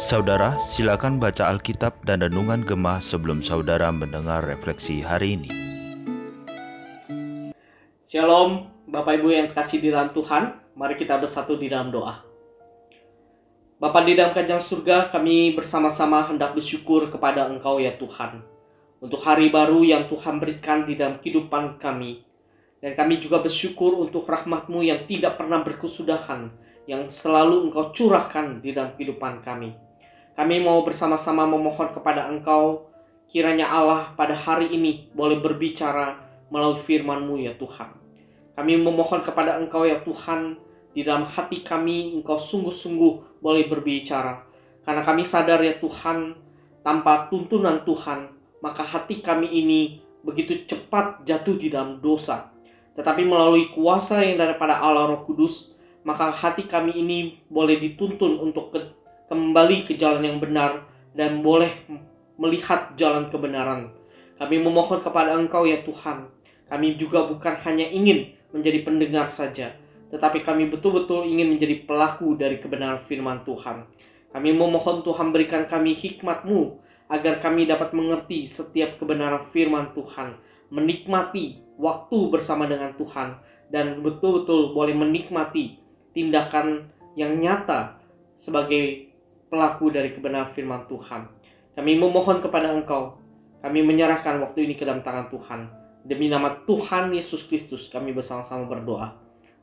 [0.00, 5.52] Saudara, silakan baca Alkitab dan Renungan Gemah sebelum saudara mendengar refleksi hari ini.
[8.08, 12.24] Shalom, Bapak Ibu yang kasih di dalam Tuhan, mari kita bersatu di dalam doa.
[13.76, 18.40] Bapak di dalam kajang surga, kami bersama-sama hendak bersyukur kepada Engkau ya Tuhan.
[19.04, 22.24] Untuk hari baru yang Tuhan berikan di dalam kehidupan kami.
[22.80, 26.48] Dan kami juga bersyukur untuk rahmat-Mu yang tidak pernah berkesudahan,
[26.88, 29.76] yang selalu Engkau curahkan di dalam kehidupan kami.
[30.36, 32.88] Kami mau bersama-sama memohon kepada Engkau,
[33.28, 36.16] kiranya Allah pada hari ini boleh berbicara
[36.48, 37.92] melalui firman-Mu ya Tuhan.
[38.56, 40.56] Kami memohon kepada Engkau ya Tuhan,
[40.90, 44.42] di dalam hati kami Engkau sungguh-sungguh boleh berbicara.
[44.82, 46.34] Karena kami sadar ya Tuhan,
[46.82, 48.32] tanpa tuntunan Tuhan,
[48.64, 52.52] maka hati kami ini begitu cepat jatuh di dalam dosa.
[52.96, 57.18] Tetapi melalui kuasa yang daripada Allah Roh Kudus, maka hati kami ini
[57.52, 58.80] boleh dituntun untuk ke,
[59.28, 61.70] kembali ke jalan yang benar dan boleh
[62.40, 63.92] melihat jalan kebenaran.
[64.40, 66.32] Kami memohon kepada Engkau ya Tuhan.
[66.72, 69.76] Kami juga bukan hanya ingin menjadi pendengar saja,
[70.08, 73.84] tetapi kami betul-betul ingin menjadi pelaku dari kebenaran firman Tuhan.
[74.30, 76.78] Kami memohon Tuhan berikan kami hikmat-Mu
[77.10, 80.38] agar kami dapat mengerti setiap kebenaran firman Tuhan,
[80.70, 83.42] menikmati waktu bersama dengan Tuhan,
[83.74, 85.79] dan betul-betul boleh menikmati
[86.14, 87.98] tindakan yang nyata
[88.40, 89.10] sebagai
[89.50, 91.26] pelaku dari kebenaran firman Tuhan.
[91.74, 93.18] Kami memohon kepada Engkau,
[93.60, 95.60] kami menyerahkan waktu ini ke dalam tangan Tuhan.
[96.00, 99.12] Demi nama Tuhan Yesus Kristus kami bersama-sama berdoa.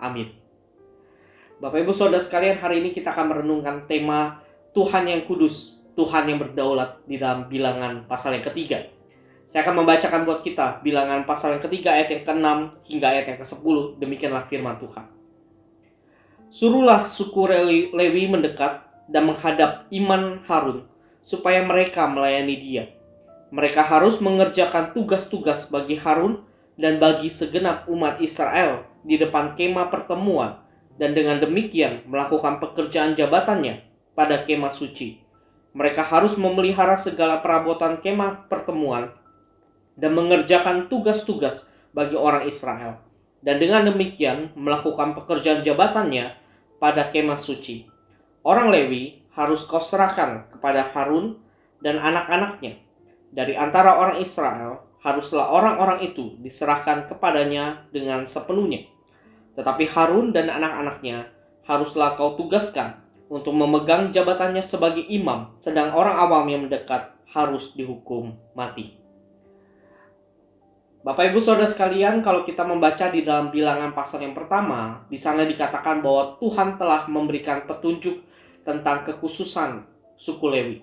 [0.00, 0.34] Amin.
[1.62, 4.42] Bapak Ibu Saudara sekalian, hari ini kita akan merenungkan tema
[4.74, 8.90] Tuhan yang kudus, Tuhan yang berdaulat di dalam bilangan pasal yang ketiga.
[9.46, 12.48] Saya akan membacakan buat kita bilangan pasal yang ketiga ayat yang ke-6
[12.90, 13.76] hingga ayat yang ke-10.
[14.02, 15.06] Demikianlah firman Tuhan.
[16.54, 17.50] Suruhlah suku
[17.90, 20.86] Lewi mendekat dan menghadap iman Harun
[21.26, 22.84] supaya mereka melayani dia
[23.54, 26.42] mereka harus mengerjakan tugas-tugas bagi Harun
[26.74, 30.58] dan bagi segenap umat Israel di depan kemah pertemuan
[30.98, 33.86] dan dengan demikian melakukan pekerjaan jabatannya
[34.18, 35.22] pada kemah suci.
[35.70, 39.14] Mereka harus memelihara segala perabotan kemah pertemuan
[39.94, 41.62] dan mengerjakan tugas-tugas
[41.94, 42.98] bagi orang Israel.
[43.38, 46.42] Dan dengan demikian melakukan pekerjaan jabatannya
[46.84, 47.88] pada kemah suci.
[48.44, 51.40] Orang Lewi harus kau serahkan kepada Harun
[51.80, 52.84] dan anak-anaknya
[53.32, 58.86] dari antara orang Israel, haruslah orang-orang itu diserahkan kepadanya dengan sepenuhnya.
[59.56, 61.32] Tetapi Harun dan anak-anaknya
[61.64, 68.36] haruslah kau tugaskan untuk memegang jabatannya sebagai imam, sedang orang awam yang mendekat harus dihukum
[68.52, 69.03] mati.
[71.04, 75.44] Bapak Ibu Saudara sekalian, kalau kita membaca di dalam bilangan pasal yang pertama, di sana
[75.44, 78.24] dikatakan bahwa Tuhan telah memberikan petunjuk
[78.64, 79.84] tentang kekhususan
[80.16, 80.80] suku Lewi.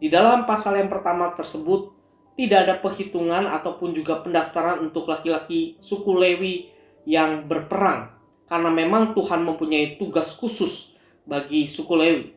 [0.00, 1.92] Di dalam pasal yang pertama tersebut
[2.32, 6.72] tidak ada perhitungan ataupun juga pendaftaran untuk laki-laki suku Lewi
[7.04, 8.16] yang berperang
[8.48, 10.96] karena memang Tuhan mempunyai tugas khusus
[11.28, 12.32] bagi suku Lewi.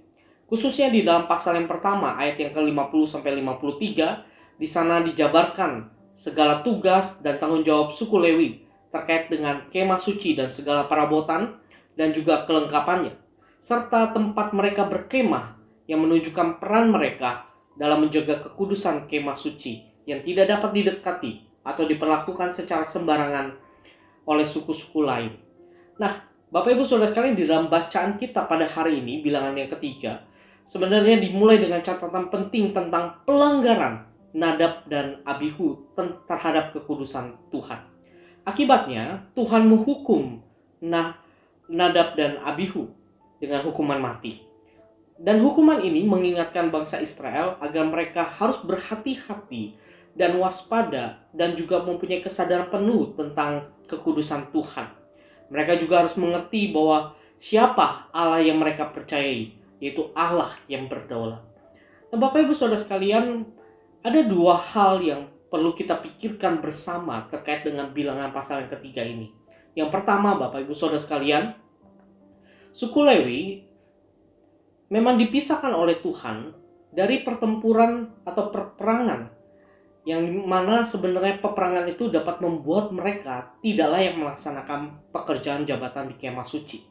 [0.51, 6.59] Khususnya di dalam pasal yang pertama ayat yang ke-50 sampai 53 di sana dijabarkan segala
[6.61, 8.49] tugas dan tanggung jawab suku Lewi
[8.91, 11.55] terkait dengan kemah suci dan segala perabotan
[11.95, 13.15] dan juga kelengkapannya
[13.63, 15.55] serta tempat mereka berkemah
[15.87, 17.47] yang menunjukkan peran mereka
[17.79, 23.55] dalam menjaga kekudusan kemah suci yang tidak dapat didekati atau diperlakukan secara sembarangan
[24.25, 25.37] oleh suku-suku lain.
[26.01, 30.25] Nah, Bapak Ibu Saudara sekalian di dalam bacaan kita pada hari ini bilangan yang ketiga
[30.65, 35.89] sebenarnya dimulai dengan catatan penting tentang pelanggaran Nadab dan Abihu
[36.29, 37.81] terhadap kekudusan Tuhan.
[38.45, 40.41] Akibatnya Tuhan menghukum
[40.79, 41.19] nah
[41.69, 42.89] Nadab dan Abihu
[43.37, 44.41] dengan hukuman mati.
[45.19, 49.75] Dan hukuman ini mengingatkan bangsa Israel agar mereka harus berhati-hati
[50.15, 54.87] dan waspada dan juga mempunyai kesadaran penuh tentang kekudusan Tuhan.
[55.51, 61.43] Mereka juga harus mengerti bahwa siapa Allah yang mereka percayai, yaitu Allah yang berdaulat.
[62.09, 63.43] Nah, Bapak Ibu Saudara sekalian,
[63.99, 69.33] ada dua hal yang perlu kita pikirkan bersama terkait dengan bilangan pasal yang ketiga ini.
[69.73, 71.57] Yang pertama, Bapak Ibu Saudara sekalian,
[72.71, 73.41] suku Lewi
[74.93, 76.53] memang dipisahkan oleh Tuhan
[76.89, 79.39] dari pertempuran atau perperangan
[80.07, 86.47] yang mana sebenarnya peperangan itu dapat membuat mereka tidak layak melaksanakan pekerjaan jabatan di kemah
[86.47, 86.81] suci.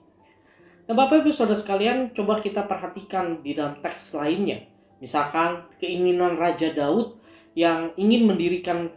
[0.86, 4.70] Nah Bapak Ibu Saudara sekalian coba kita perhatikan di dalam teks lainnya.
[4.98, 7.18] Misalkan keinginan Raja Daud
[7.54, 8.90] yang ingin mendirikan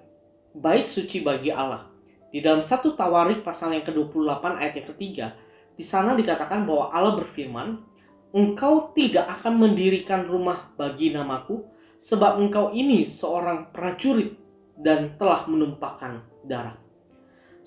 [0.54, 1.88] bait suci bagi Allah.
[2.32, 5.28] Di dalam satu Tawarik pasal yang ke-28 ayat yang ketiga,
[5.76, 7.84] di sana dikatakan bahwa Allah berfirman,
[8.32, 11.68] engkau tidak akan mendirikan rumah bagi namaku,
[12.00, 14.40] sebab engkau ini seorang prajurit
[14.80, 16.80] dan telah menumpahkan darah.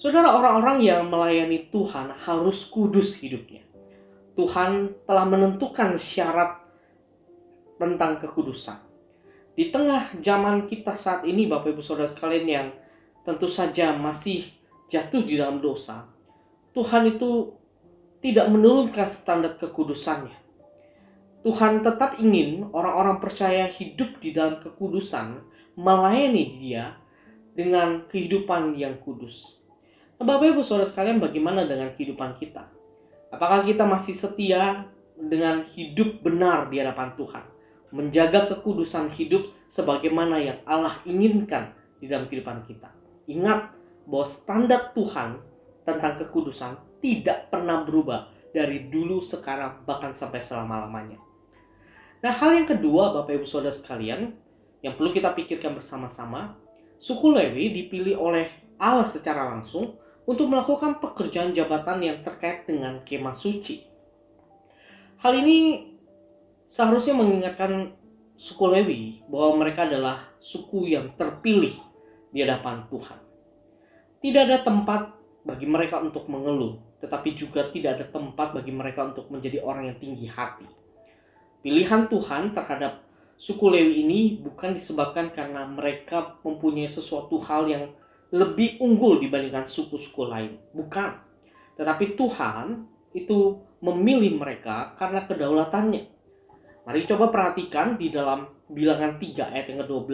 [0.01, 3.63] Saudara, orang-orang yang melayani Tuhan harus kudus hidupnya.
[4.35, 6.64] Tuhan telah menentukan syarat
[7.77, 8.79] tentang kekudusan.
[9.55, 12.69] Di tengah zaman kita saat ini, Bapak Ibu Saudara sekalian yang
[13.23, 14.51] tentu saja masih
[14.91, 16.11] jatuh di dalam dosa,
[16.75, 17.55] Tuhan itu
[18.19, 20.43] tidak menurunkan standar kekudusannya.
[21.45, 25.45] Tuhan tetap ingin orang-orang percaya hidup di dalam kekudusan,
[25.79, 26.99] melayani Dia
[27.55, 29.55] dengan kehidupan yang kudus.
[30.19, 32.67] Nah, Bapak Ibu Saudara sekalian, bagaimana dengan kehidupan kita?
[33.31, 37.54] Apakah kita masih setia dengan hidup benar di hadapan Tuhan?
[37.95, 41.71] Menjaga kekudusan hidup sebagaimana yang Allah inginkan
[42.03, 42.91] di dalam kehidupan kita.
[43.31, 43.71] Ingat
[44.11, 45.39] bahwa standar Tuhan
[45.87, 51.23] tentang kekudusan tidak pernah berubah dari dulu, sekarang, bahkan sampai selama-lamanya.
[52.25, 54.33] Nah, hal yang kedua, Bapak Ibu Saudara sekalian,
[54.81, 56.57] yang perlu kita pikirkan bersama-sama,
[56.99, 58.49] suku Lewi dipilih oleh
[58.81, 63.85] Allah secara langsung untuk melakukan pekerjaan jabatan yang terkait dengan kemah suci.
[65.21, 65.89] Hal ini
[66.75, 67.95] seharusnya mengingatkan
[68.35, 71.79] suku Lewi bahwa mereka adalah suku yang terpilih
[72.35, 73.19] di hadapan Tuhan.
[74.19, 75.15] Tidak ada tempat
[75.47, 79.99] bagi mereka untuk mengeluh, tetapi juga tidak ada tempat bagi mereka untuk menjadi orang yang
[80.03, 80.67] tinggi hati
[81.65, 83.01] Pilihan Tuhan terhadap
[83.41, 87.89] suku Lewi ini bukan disebabkan karena mereka mempunyai sesuatu hal yang
[88.29, 90.61] lebih unggul dibandingkan suku-suku lain.
[90.77, 91.25] Bukan.
[91.81, 92.85] Tetapi Tuhan
[93.17, 96.14] itu memilih mereka karena kedaulatannya.
[96.85, 100.13] Mari coba perhatikan di dalam bilangan 3 ayat yang ke-12.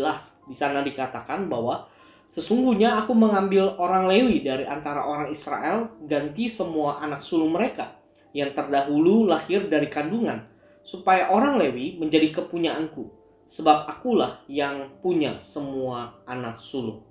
[0.50, 1.90] Di sana dikatakan bahwa
[2.30, 7.98] sesungguhnya aku mengambil orang Lewi dari antara orang Israel ganti semua anak sulung mereka
[8.30, 10.46] yang terdahulu lahir dari kandungan
[10.86, 13.06] supaya orang Lewi menjadi kepunyaanku,
[13.50, 17.02] sebab akulah yang punya semua anak sulung.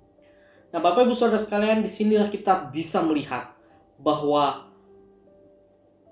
[0.70, 3.52] Nah, Bapak Ibu Saudara sekalian, di sinilah kita bisa melihat
[4.00, 4.68] bahwa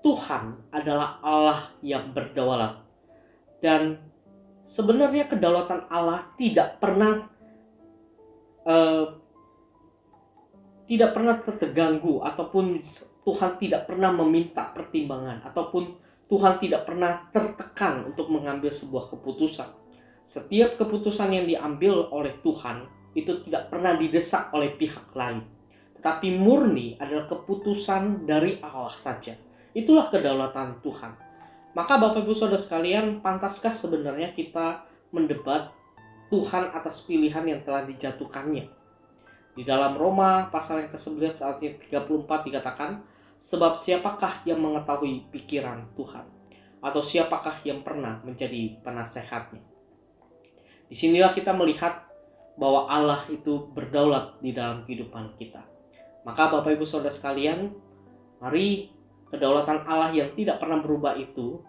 [0.05, 2.88] Tuhan adalah Allah yang berdaulat.
[3.59, 3.99] Dan
[4.69, 7.27] sebenarnya kedaulatan Allah tidak pernah
[8.63, 9.05] uh,
[10.89, 12.81] tidak pernah terganggu ataupun
[13.21, 19.69] Tuhan tidak pernah meminta pertimbangan ataupun Tuhan tidak pernah tertekan untuk mengambil sebuah keputusan.
[20.29, 22.85] Setiap keputusan yang diambil oleh Tuhan
[23.17, 25.41] itu tidak pernah didesak oleh pihak lain,
[25.97, 29.33] tetapi murni adalah keputusan dari Allah saja.
[29.73, 31.28] Itulah kedaulatan Tuhan.
[31.77, 35.69] Maka Bapak Ibu Saudara sekalian, pantaskah sebenarnya kita mendebat
[36.33, 38.65] Tuhan atas pilihan yang telah dijatuhkannya?
[39.53, 42.91] Di dalam Roma pasal yang ke-11 ayat 34 dikatakan,
[43.39, 46.27] Sebab siapakah yang mengetahui pikiran Tuhan?
[46.83, 49.63] Atau siapakah yang pernah menjadi penasehatnya?
[50.89, 52.09] Di sinilah kita melihat
[52.59, 55.63] bahwa Allah itu berdaulat di dalam kehidupan kita.
[56.27, 57.71] Maka Bapak Ibu Saudara sekalian,
[58.43, 58.91] mari
[59.29, 61.61] kedaulatan Allah yang tidak pernah berubah itu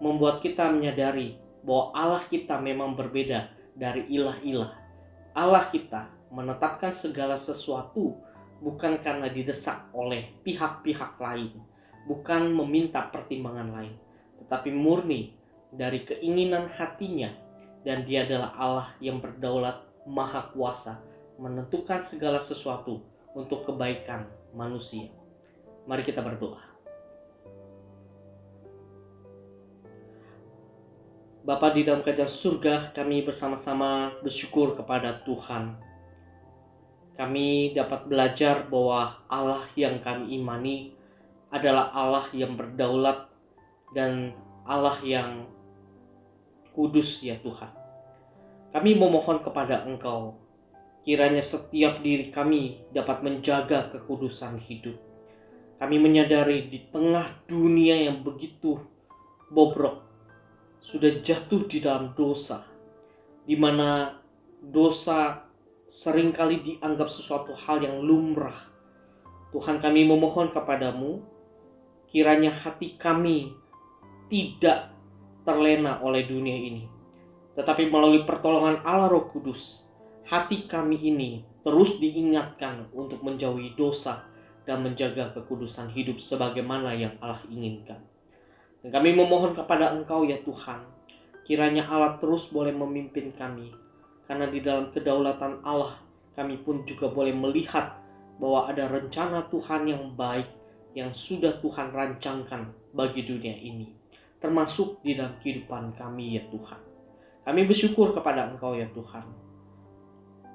[0.00, 4.72] membuat kita menyadari bahwa Allah kita memang berbeda dari ilah-ilah.
[5.34, 8.18] Allah kita menetapkan segala sesuatu
[8.60, 11.52] bukan karena didesak oleh pihak-pihak lain,
[12.08, 13.94] bukan meminta pertimbangan lain,
[14.44, 15.34] tetapi murni
[15.74, 17.32] dari keinginan hatinya
[17.82, 21.00] dan dia adalah Allah yang berdaulat maha kuasa
[21.36, 23.02] menentukan segala sesuatu
[23.34, 25.10] untuk kebaikan manusia.
[25.84, 26.73] Mari kita berdoa.
[31.44, 35.94] Bapa di dalam kerajaan surga, kami bersama-sama bersyukur kepada Tuhan
[37.14, 40.98] kami dapat belajar bahwa Allah yang kami imani
[41.54, 43.30] adalah Allah yang berdaulat
[43.94, 44.34] dan
[44.66, 45.46] Allah yang
[46.74, 47.70] kudus ya Tuhan.
[48.74, 50.34] Kami memohon kepada Engkau,
[51.06, 54.98] kiranya setiap diri kami dapat menjaga kekudusan hidup.
[55.78, 58.82] Kami menyadari di tengah dunia yang begitu
[59.54, 60.02] bobrok,
[60.84, 62.60] sudah jatuh di dalam dosa,
[63.48, 64.20] di mana
[64.60, 65.48] dosa
[65.88, 68.68] sering kali dianggap sesuatu hal yang lumrah.
[69.50, 71.24] Tuhan kami memohon kepadamu,
[72.12, 73.56] kiranya hati kami
[74.28, 74.92] tidak
[75.48, 76.84] terlena oleh dunia ini.
[77.54, 79.86] Tetapi melalui pertolongan Allah Roh Kudus,
[80.26, 84.26] hati kami ini terus diingatkan untuk menjauhi dosa
[84.68, 88.13] dan menjaga kekudusan hidup sebagaimana yang Allah inginkan.
[88.84, 90.84] Dan kami memohon kepada Engkau ya Tuhan,
[91.48, 93.72] kiranya Allah terus boleh memimpin kami
[94.28, 96.00] karena di dalam kedaulatan Allah
[96.36, 97.96] kami pun juga boleh melihat
[98.36, 100.48] bahwa ada rencana Tuhan yang baik
[100.92, 104.04] yang sudah Tuhan rancangkan bagi dunia ini.
[104.44, 106.76] termasuk di dalam kehidupan kami ya Tuhan.
[107.48, 109.24] Kami bersyukur kepada Engkau ya Tuhan.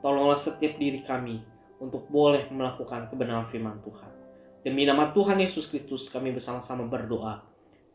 [0.06, 1.42] Tolonglah setiap diri kami
[1.82, 4.14] untuk boleh melakukan kebenaran firman Tuhan.
[4.62, 7.49] Demi nama Tuhan Yesus Kristus kami bersama-sama berdoa.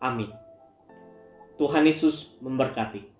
[0.04, 0.28] Amin.
[1.56, 3.13] Tuhan Yesus memberkati.